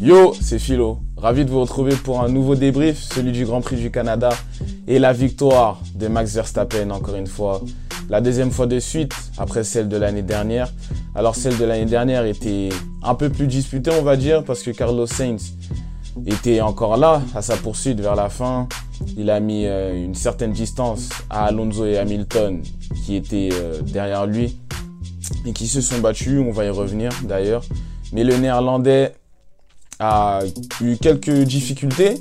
[0.00, 0.98] Yo, c'est Philo.
[1.16, 4.30] Ravi de vous retrouver pour un nouveau débrief, celui du Grand Prix du Canada
[4.88, 7.62] et la victoire de Max Verstappen encore une fois.
[8.10, 10.72] La deuxième fois de suite après celle de l'année dernière.
[11.14, 12.70] Alors celle de l'année dernière était
[13.02, 15.54] un peu plus disputée on va dire parce que Carlos Sainz
[16.26, 18.68] était encore là à sa poursuite vers la fin.
[19.16, 22.62] Il a mis euh, une certaine distance à Alonso et Hamilton
[23.04, 24.56] qui étaient euh, derrière lui
[25.46, 26.40] et qui se sont battus.
[26.40, 27.64] On va y revenir d'ailleurs.
[28.12, 29.14] Mais le néerlandais
[29.98, 30.40] a
[30.80, 32.18] eu quelques difficultés.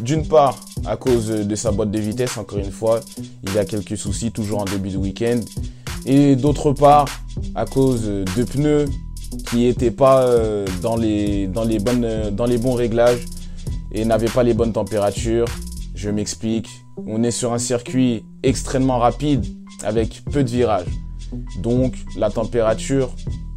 [0.00, 3.00] D'une part, à cause de sa boîte de vitesse, encore une fois,
[3.42, 5.40] il a quelques soucis toujours en début de week-end.
[6.06, 7.06] Et d'autre part,
[7.56, 8.86] à cause de pneus
[9.48, 13.24] qui n'étaient pas euh, dans les, bonnes, dans les bons réglages
[13.92, 15.46] et n'avaient pas les bonnes températures.
[15.98, 16.68] Je m'explique.
[17.08, 19.44] On est sur un circuit extrêmement rapide
[19.82, 20.86] avec peu de virages.
[21.60, 23.10] Donc la température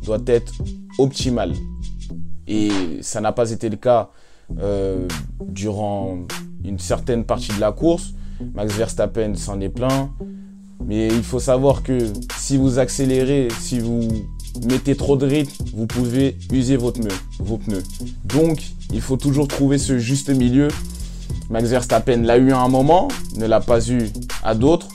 [0.04, 0.52] doit être
[0.98, 1.54] optimale.
[2.48, 2.72] Et
[3.02, 4.10] ça n'a pas été le cas
[4.60, 5.08] euh,
[5.40, 6.18] durant
[6.66, 8.16] une certaine partie de la course.
[8.56, 10.10] Max Verstappen s'en est plein.
[10.84, 14.08] Mais il faut savoir que si vous accélérez, si vous
[14.68, 17.84] mettez trop de rythme, vous pouvez user vos pneus.
[18.26, 20.70] Donc, il faut toujours trouver ce juste milieu.
[21.50, 24.10] Max Verstappen l'a eu à un moment, ne l'a pas eu
[24.44, 24.88] à d'autres.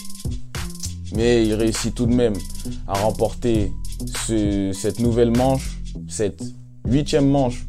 [1.15, 2.34] Mais il réussit tout de même
[2.87, 3.73] à remporter
[4.73, 6.42] cette nouvelle manche, cette
[6.84, 7.67] huitième manche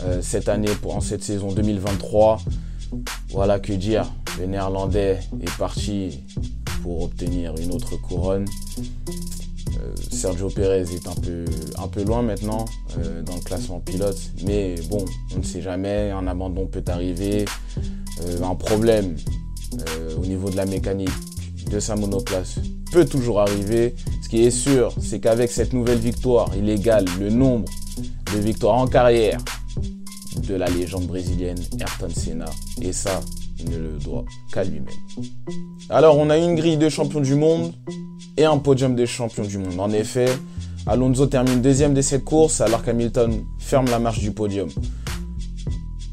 [0.00, 2.40] euh, cette année en cette saison 2023.
[3.30, 4.06] Voilà que dire.
[4.38, 6.20] Le néerlandais est parti
[6.82, 8.44] pour obtenir une autre couronne.
[8.78, 11.44] Euh, Sergio Perez est un peu,
[11.76, 12.64] un peu loin maintenant
[12.98, 14.18] euh, dans le classement pilote.
[14.46, 16.10] Mais bon, on ne sait jamais.
[16.12, 17.46] Un abandon peut arriver.
[18.42, 19.16] Un problème
[20.16, 21.10] au niveau de la mécanique
[21.70, 22.56] de sa monoplace
[22.90, 23.94] peut toujours arriver.
[24.22, 27.66] Ce qui est sûr, c'est qu'avec cette nouvelle victoire, il égale le nombre
[28.34, 29.38] de victoires en carrière
[30.46, 32.46] de la légende brésilienne Ayrton Senna.
[32.80, 33.20] Et ça,
[33.58, 34.86] il ne le doit qu'à lui-même.
[35.90, 37.72] Alors, on a une grille de champion du monde
[38.36, 39.78] et un podium de champion du monde.
[39.80, 40.28] En effet,
[40.86, 44.68] Alonso termine deuxième de cette course alors qu'Hamilton ferme la marche du podium.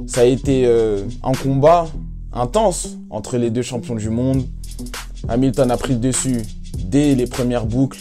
[0.08, 1.88] Ça a été euh, un combat
[2.34, 4.44] intense entre les deux champions du monde.
[5.28, 6.42] Hamilton a pris le dessus
[6.78, 8.00] dès les premières boucles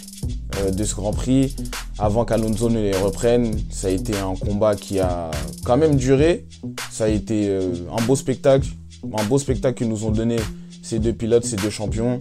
[0.58, 1.54] euh, de ce Grand Prix
[1.98, 3.54] avant qu'Alonso ne les reprenne.
[3.70, 5.30] Ça a été un combat qui a
[5.64, 6.46] quand même duré.
[6.90, 8.68] Ça a été euh, un beau spectacle,
[9.16, 10.36] un beau spectacle que nous ont donné
[10.82, 12.18] ces deux pilotes, ces deux champions.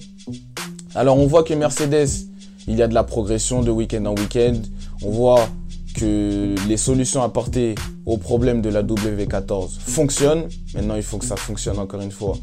[0.96, 2.28] Alors on voit que Mercedes,
[2.68, 4.56] il y a de la progression de week-end en week-end.
[5.02, 5.50] On voit
[5.94, 10.48] que les solutions apportées aux problèmes de la W14 fonctionnent.
[10.74, 12.38] Maintenant, il faut que ça fonctionne encore une fois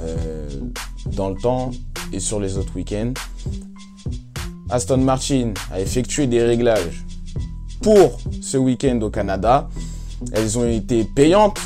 [0.00, 0.48] euh,
[1.12, 1.70] dans le temps
[2.12, 3.14] et sur les autres week-ends.
[4.70, 7.04] Aston Martin a effectué des réglages
[7.82, 9.68] pour ce week-end au Canada.
[10.32, 11.60] Elles ont été payantes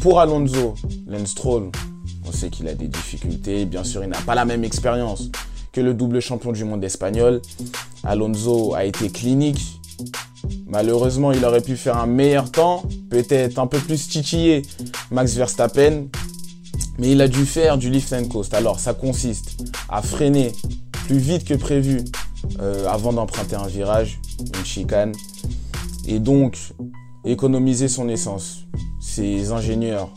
[0.00, 0.74] pour Alonso.
[1.06, 1.70] Lance Stroll,
[2.26, 3.66] on sait qu'il a des difficultés.
[3.66, 5.30] Bien sûr, il n'a pas la même expérience
[5.72, 7.40] que le double champion du monde espagnol.
[8.02, 9.79] Alonso a été clinique.
[10.70, 14.62] Malheureusement, il aurait pu faire un meilleur temps, peut-être un peu plus titillé
[15.10, 16.06] Max Verstappen,
[16.96, 18.54] mais il a dû faire du lift and coast.
[18.54, 19.56] Alors, ça consiste
[19.88, 20.52] à freiner
[20.92, 22.04] plus vite que prévu
[22.60, 25.12] euh, avant d'emprunter un virage, une chicane,
[26.06, 26.56] et donc
[27.24, 28.60] économiser son essence.
[29.00, 30.08] Ces ingénieurs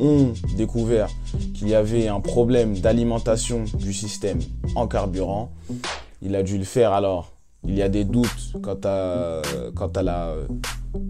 [0.00, 1.10] ont découvert
[1.54, 4.38] qu'il y avait un problème d'alimentation du système
[4.76, 5.52] en carburant.
[6.22, 7.32] Il a dû le faire alors.
[7.64, 9.42] Il y a des doutes quant à,
[9.74, 10.34] quant à la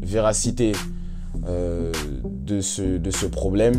[0.03, 0.73] véracité
[1.47, 1.93] euh,
[2.25, 3.75] de, ce, de ce problème.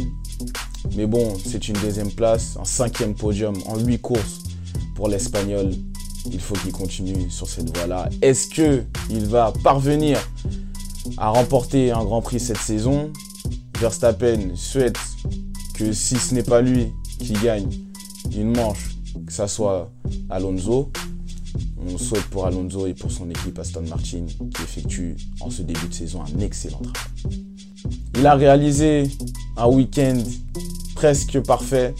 [0.95, 4.39] Mais bon, c'est une deuxième place, un cinquième podium en huit courses
[4.95, 5.71] pour l'Espagnol
[6.25, 8.09] il faut qu'il continue sur cette voie-là.
[8.21, 10.17] Est-ce qu'il va parvenir
[11.17, 13.11] à remporter un Grand Prix cette saison?
[13.79, 14.97] Verstappen souhaite
[15.73, 17.69] que si ce n'est pas lui qui gagne
[18.35, 18.95] une manche,
[19.25, 19.91] que ça soit
[20.29, 20.91] Alonso.
[21.87, 25.87] On souhaite pour Alonso et pour son équipe Aston Martin qui effectue en ce début
[25.87, 27.41] de saison un excellent travail.
[28.17, 29.09] Il a réalisé
[29.57, 30.17] un week-end
[30.95, 31.93] presque parfait.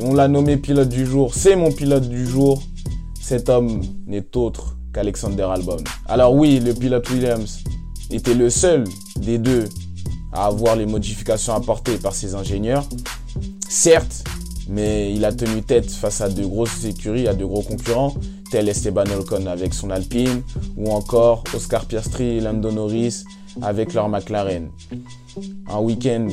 [0.00, 1.34] On l'a nommé pilote du jour.
[1.34, 2.62] C'est mon pilote du jour
[3.22, 5.78] cet homme n'est autre qu'Alexander Albon.
[6.06, 7.60] Alors oui, le pilote Williams
[8.10, 8.84] était le seul
[9.16, 9.68] des deux
[10.32, 12.86] à avoir les modifications apportées par ses ingénieurs.
[13.68, 14.24] Certes,
[14.68, 18.14] mais il a tenu tête face à de grosses écuries, à de gros concurrents,
[18.52, 20.42] tels Esteban Ocon avec son Alpine,
[20.76, 23.24] ou encore Oscar Piastri et Lando Norris
[23.62, 24.68] avec leur McLaren.
[25.70, 26.28] Un week-end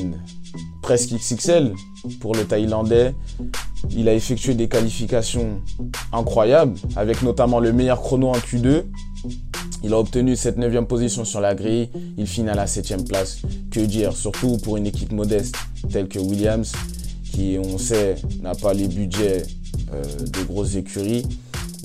[0.82, 1.72] presque XXL
[2.20, 3.14] pour le Thaïlandais,
[3.90, 5.62] il a effectué des qualifications
[6.12, 8.82] incroyables, avec notamment le meilleur chrono en Q2.
[9.82, 11.88] Il a obtenu cette neuvième position sur la grille.
[12.18, 13.38] Il finit à la septième place.
[13.70, 15.54] Que dire, surtout pour une équipe modeste
[15.90, 16.72] telle que Williams,
[17.32, 19.44] qui, on sait, n'a pas les budgets
[19.94, 21.24] euh, de grosses écuries.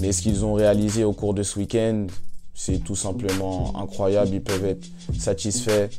[0.02, 2.08] Mais ce qu'ils ont réalisé au cours de ce week-end,
[2.54, 4.32] c'est tout simplement incroyable.
[4.34, 4.88] Ils peuvent être
[5.18, 5.90] satisfaits.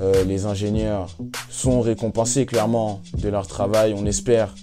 [0.00, 1.16] Euh, les ingénieurs
[1.48, 3.94] sont récompensés clairement de leur travail.
[3.96, 4.54] On espère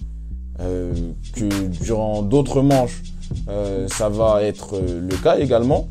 [0.59, 0.94] euh,
[1.33, 3.01] que durant d'autres manches,
[3.50, 5.88] euh, ça va être le cas également.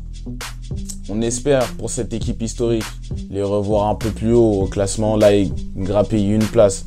[1.09, 2.83] On espère pour cette équipe historique
[3.29, 5.15] les revoir un peu plus haut au classement.
[5.15, 6.85] Là, ils grappillent une place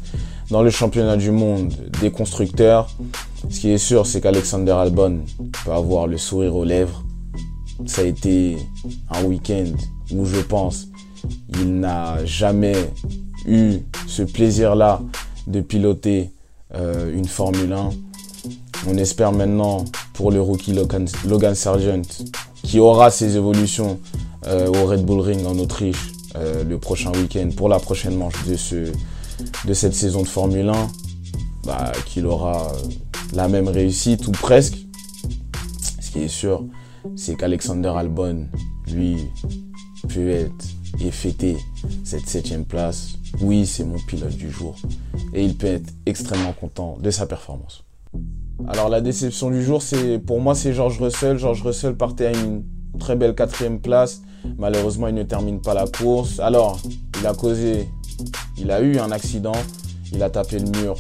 [0.50, 2.91] dans le championnat du monde des constructeurs.
[3.50, 5.20] Ce qui est sûr, c'est qu'Alexander Albon
[5.64, 7.05] peut avoir le sourire aux lèvres.
[7.87, 8.56] Ça a été
[9.11, 9.64] un week-end
[10.12, 10.87] où je pense
[11.49, 12.76] il n'a jamais
[13.47, 15.00] eu ce plaisir-là
[15.47, 16.31] de piloter
[16.75, 17.91] euh, une Formule 1.
[18.88, 22.02] On espère maintenant pour le rookie Logan, Logan Sargent
[22.62, 23.99] qui aura ses évolutions
[24.47, 28.44] euh, au Red Bull Ring en Autriche euh, le prochain week-end pour la prochaine manche
[28.47, 28.93] de, ce,
[29.67, 30.88] de cette saison de Formule 1,
[31.64, 32.73] bah, qu'il aura
[33.32, 34.79] la même réussite ou presque.
[36.00, 36.65] Ce qui est sûr,
[37.17, 38.47] c'est qu'Alexander Albon,
[38.88, 39.17] lui,
[40.09, 40.67] peut être
[41.00, 41.56] et fêter
[42.05, 43.15] cette septième place.
[43.41, 44.77] Oui, c'est mon pilote du jour.
[45.32, 47.85] Et il peut être extrêmement content de sa performance.
[48.69, 51.38] Alors la déception du jour, c'est pour moi, c'est George Russell.
[51.38, 52.65] George Russell partait à une
[52.99, 54.23] très belle quatrième place.
[54.59, 56.41] Malheureusement, il ne termine pas la course.
[56.41, 56.81] Alors,
[57.21, 57.88] il a causé,
[58.59, 59.56] il a eu un accident.
[60.12, 60.97] Il a tapé le mur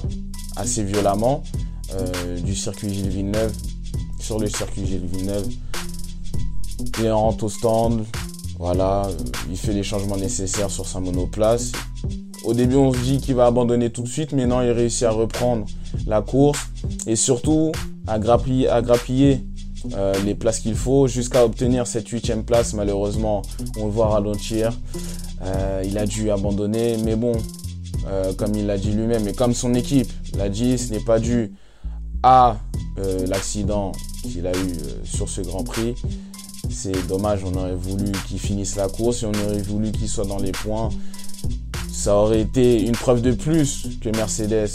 [0.56, 1.42] assez violemment
[2.44, 3.52] du circuit Gilles Villeneuve.
[4.18, 5.48] Sur le circuit Gilles Villeneuve,
[7.00, 8.04] il rentre au stand.
[8.58, 9.12] Voilà, euh,
[9.50, 11.72] il fait les changements nécessaires sur sa monoplace.
[12.44, 15.04] Au début, on se dit qu'il va abandonner tout de suite, mais non, il réussit
[15.04, 15.64] à reprendre
[16.06, 16.60] la course
[17.06, 17.72] et surtout
[18.06, 18.68] à grappiller,
[19.94, 22.74] euh, les places qu'il faut jusqu'à obtenir cette huitième place.
[22.74, 23.42] Malheureusement,
[23.78, 24.72] on le voit ralentir.
[25.42, 27.32] Euh, il a dû abandonner, mais bon,
[28.36, 31.52] comme il l'a dit lui-même et comme son équipe l'a dit, ce n'est pas dû
[32.22, 32.58] à
[33.26, 34.74] l'accident qu'il a eu
[35.04, 35.94] sur ce Grand Prix,
[36.68, 40.26] c'est dommage, on aurait voulu qu'il finisse la course et on aurait voulu qu'il soit
[40.26, 40.90] dans les points.
[41.90, 44.70] Ça aurait été une preuve de plus que Mercedes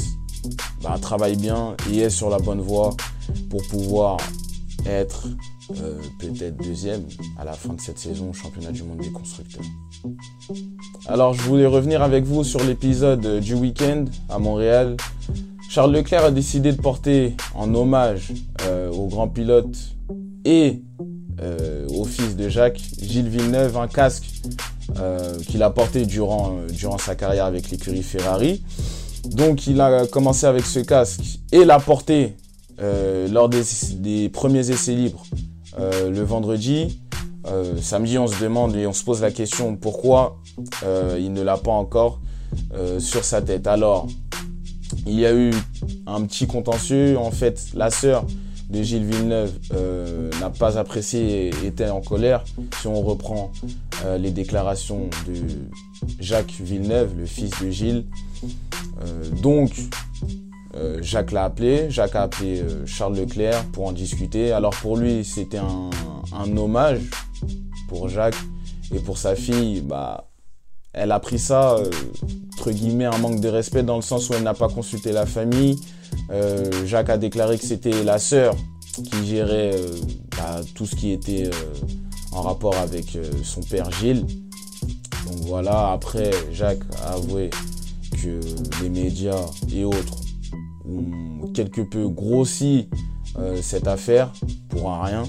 [0.82, 2.96] bah, travaille bien et est sur la bonne voie
[3.50, 4.18] pour pouvoir
[4.86, 5.28] être
[5.82, 7.04] euh, peut-être deuxième
[7.40, 9.64] à la fin de cette saison au championnat du monde des constructeurs.
[11.08, 14.98] Alors je voulais revenir avec vous sur l'épisode du week-end à Montréal.
[15.76, 18.32] Charles Leclerc a décidé de porter en hommage
[18.62, 19.76] euh, au grand pilote
[20.46, 20.82] et
[21.42, 24.24] euh, au fils de Jacques, Gilles Villeneuve, un casque
[24.98, 28.64] euh, qu'il a porté durant, durant sa carrière avec l'écurie Ferrari.
[29.26, 32.38] Donc il a commencé avec ce casque et l'a porté
[33.30, 35.26] lors des, premiers essais libres
[35.78, 37.02] le vendredi.
[37.82, 40.38] samedi, on se demande et on se pose la question pourquoi
[41.20, 42.22] il ne l'a pas encore
[42.98, 43.68] sur sa tête?
[43.68, 44.08] Alors,
[45.06, 45.52] il y a eu
[46.08, 47.18] un petit contentieux.
[47.18, 48.26] En fait, la sœur
[48.70, 52.44] de Gilles Villeneuve euh, n'a pas apprécié et était en colère.
[52.80, 53.52] Si on reprend
[54.04, 55.36] euh, les déclarations de
[56.20, 58.06] Jacques Villeneuve, le fils de Gilles.
[59.02, 59.72] Euh, donc,
[61.00, 64.52] Jacques l'a appelé, Jacques a appelé Charles Leclerc pour en discuter.
[64.52, 67.00] Alors pour lui, c'était un, hommage
[67.88, 68.36] pour Jacques
[68.94, 69.80] et pour sa fille.
[69.80, 70.30] Bah,
[70.92, 71.78] elle a pris ça,
[72.66, 75.28] entre guillemets, un manque de respect dans le sens où elle n'a pas consulté la
[75.28, 75.80] famille.
[76.32, 78.56] Euh, Jacques a déclaré que c'était la sœur
[78.92, 79.96] qui gérait euh,
[80.36, 81.52] bah, tout ce qui était euh,
[82.32, 84.26] en rapport avec son père Gilles.
[85.28, 87.52] Donc voilà, après Jacques a avoué
[88.24, 88.40] que
[88.82, 90.22] les médias et autres
[90.90, 92.90] ont quelque peu grossi
[93.62, 94.34] cette affaire
[94.70, 95.24] pour un rien.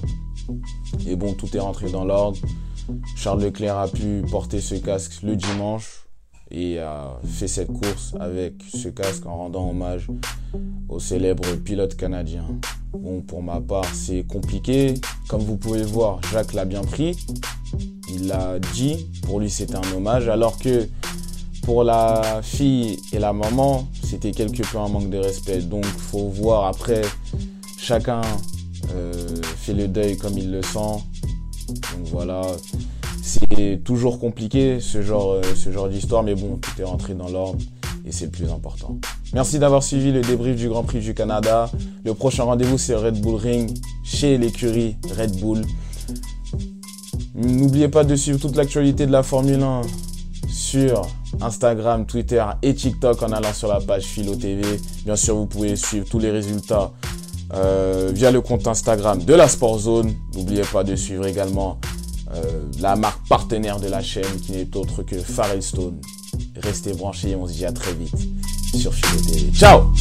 [1.07, 2.39] Et bon, tout est rentré dans l'ordre.
[3.15, 6.06] Charles Leclerc a pu porter ce casque le dimanche
[6.51, 10.09] et a fait cette course avec ce casque en rendant hommage
[10.89, 12.45] au célèbre pilote canadien.
[12.93, 14.95] Bon, pour ma part, c'est compliqué.
[15.29, 17.17] Comme vous pouvez voir, Jacques l'a bien pris.
[18.09, 19.09] Il l'a dit.
[19.23, 20.29] Pour lui, c'était un hommage.
[20.29, 20.89] Alors que
[21.63, 25.59] pour la fille et la maman, c'était quelque peu un manque de respect.
[25.63, 27.03] Donc, faut voir après.
[27.79, 28.23] Chacun
[28.95, 31.03] euh, fait le deuil comme il le sent.
[31.69, 32.43] Donc voilà,
[33.27, 37.29] c'est toujours compliqué ce genre, euh, ce genre d'histoire, mais bon, tout est rentré dans
[37.29, 37.59] l'ordre
[38.07, 38.99] et c'est le plus important.
[39.35, 41.69] Merci d'avoir suivi le débrief du Grand Prix du Canada.
[42.05, 45.63] Le prochain rendez-vous, c'est Red Bull Ring chez l'écurie Red Bull.
[47.35, 49.81] N'oubliez pas de suivre toute l'actualité de la Formule 1
[50.49, 51.03] sur
[51.41, 54.63] Instagram, Twitter et TikTok en allant sur la page Philo TV.
[55.05, 56.93] Bien sûr, vous pouvez suivre tous les résultats
[57.55, 60.15] euh, via le compte Instagram de la Sport Zone.
[60.37, 61.79] N'oubliez pas de suivre également
[62.81, 66.01] la marque partenaire de la chaîne qui n'est autre que Firestone.
[66.57, 68.17] Restez branchés, on se dit à très vite
[68.75, 69.53] sur Philo TV.
[69.53, 69.93] Ciao